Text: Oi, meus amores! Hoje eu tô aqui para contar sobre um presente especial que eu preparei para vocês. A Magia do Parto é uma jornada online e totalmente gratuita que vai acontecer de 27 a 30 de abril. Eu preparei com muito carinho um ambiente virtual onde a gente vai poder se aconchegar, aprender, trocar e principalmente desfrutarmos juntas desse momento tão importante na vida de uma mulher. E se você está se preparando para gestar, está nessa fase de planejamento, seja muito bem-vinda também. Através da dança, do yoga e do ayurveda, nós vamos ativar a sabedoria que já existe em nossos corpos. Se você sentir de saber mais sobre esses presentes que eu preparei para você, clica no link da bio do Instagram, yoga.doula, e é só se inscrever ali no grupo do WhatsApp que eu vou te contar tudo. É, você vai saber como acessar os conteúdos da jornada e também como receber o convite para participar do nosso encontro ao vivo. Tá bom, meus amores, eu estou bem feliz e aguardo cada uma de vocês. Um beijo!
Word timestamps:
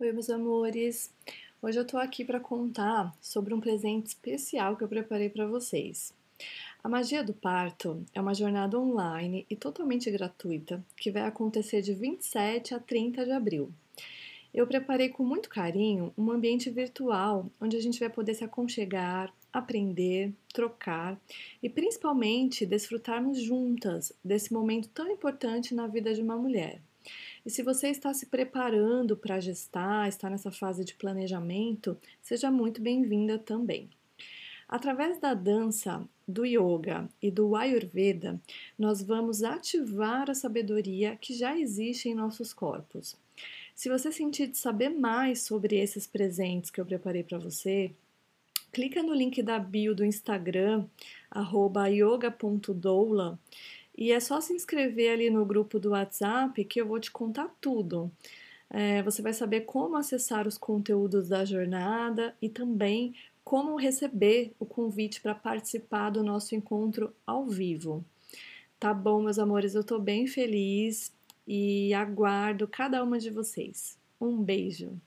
Oi, 0.00 0.12
meus 0.12 0.30
amores! 0.30 1.12
Hoje 1.60 1.78
eu 1.78 1.86
tô 1.86 1.98
aqui 1.98 2.24
para 2.24 2.40
contar 2.40 3.14
sobre 3.20 3.52
um 3.52 3.60
presente 3.60 4.06
especial 4.06 4.74
que 4.74 4.82
eu 4.82 4.88
preparei 4.88 5.28
para 5.28 5.46
vocês. 5.46 6.14
A 6.82 6.88
Magia 6.88 7.22
do 7.22 7.34
Parto 7.34 8.02
é 8.14 8.18
uma 8.18 8.32
jornada 8.32 8.80
online 8.80 9.44
e 9.50 9.54
totalmente 9.54 10.10
gratuita 10.10 10.82
que 10.96 11.10
vai 11.10 11.24
acontecer 11.24 11.82
de 11.82 11.92
27 11.92 12.74
a 12.74 12.80
30 12.80 13.26
de 13.26 13.30
abril. 13.30 13.70
Eu 14.54 14.66
preparei 14.66 15.10
com 15.10 15.22
muito 15.22 15.50
carinho 15.50 16.14
um 16.16 16.30
ambiente 16.30 16.70
virtual 16.70 17.50
onde 17.60 17.76
a 17.76 17.82
gente 17.82 18.00
vai 18.00 18.08
poder 18.08 18.32
se 18.32 18.42
aconchegar, 18.42 19.30
aprender, 19.52 20.32
trocar 20.54 21.20
e 21.62 21.68
principalmente 21.68 22.64
desfrutarmos 22.64 23.38
juntas 23.38 24.14
desse 24.24 24.50
momento 24.50 24.88
tão 24.88 25.10
importante 25.10 25.74
na 25.74 25.86
vida 25.86 26.14
de 26.14 26.22
uma 26.22 26.38
mulher. 26.38 26.80
E 27.44 27.50
se 27.50 27.62
você 27.62 27.88
está 27.88 28.12
se 28.12 28.26
preparando 28.26 29.16
para 29.16 29.40
gestar, 29.40 30.08
está 30.08 30.28
nessa 30.28 30.50
fase 30.50 30.84
de 30.84 30.94
planejamento, 30.94 31.96
seja 32.20 32.50
muito 32.50 32.82
bem-vinda 32.82 33.38
também. 33.38 33.88
Através 34.68 35.18
da 35.18 35.34
dança, 35.34 36.06
do 36.28 36.44
yoga 36.44 37.08
e 37.20 37.30
do 37.30 37.56
ayurveda, 37.56 38.40
nós 38.78 39.02
vamos 39.02 39.42
ativar 39.42 40.30
a 40.30 40.34
sabedoria 40.34 41.16
que 41.16 41.34
já 41.34 41.58
existe 41.58 42.08
em 42.08 42.14
nossos 42.14 42.52
corpos. 42.52 43.16
Se 43.74 43.88
você 43.88 44.12
sentir 44.12 44.46
de 44.46 44.58
saber 44.58 44.90
mais 44.90 45.42
sobre 45.42 45.76
esses 45.76 46.06
presentes 46.06 46.70
que 46.70 46.80
eu 46.80 46.86
preparei 46.86 47.24
para 47.24 47.38
você, 47.38 47.90
clica 48.70 49.02
no 49.02 49.14
link 49.14 49.42
da 49.42 49.58
bio 49.58 49.94
do 49.94 50.04
Instagram, 50.04 50.84
yoga.doula, 51.88 53.38
e 54.00 54.12
é 54.12 54.18
só 54.18 54.40
se 54.40 54.54
inscrever 54.54 55.12
ali 55.12 55.28
no 55.28 55.44
grupo 55.44 55.78
do 55.78 55.90
WhatsApp 55.90 56.64
que 56.64 56.80
eu 56.80 56.86
vou 56.86 56.98
te 56.98 57.10
contar 57.10 57.54
tudo. 57.60 58.10
É, 58.70 59.02
você 59.02 59.20
vai 59.20 59.34
saber 59.34 59.62
como 59.62 59.96
acessar 59.96 60.48
os 60.48 60.56
conteúdos 60.56 61.28
da 61.28 61.44
jornada 61.44 62.34
e 62.40 62.48
também 62.48 63.14
como 63.44 63.76
receber 63.76 64.54
o 64.58 64.64
convite 64.64 65.20
para 65.20 65.34
participar 65.34 66.08
do 66.08 66.22
nosso 66.22 66.54
encontro 66.54 67.14
ao 67.26 67.46
vivo. 67.46 68.02
Tá 68.78 68.94
bom, 68.94 69.20
meus 69.22 69.38
amores, 69.38 69.74
eu 69.74 69.82
estou 69.82 70.00
bem 70.00 70.26
feliz 70.26 71.12
e 71.46 71.92
aguardo 71.92 72.66
cada 72.66 73.04
uma 73.04 73.18
de 73.18 73.28
vocês. 73.28 73.98
Um 74.18 74.42
beijo! 74.42 74.98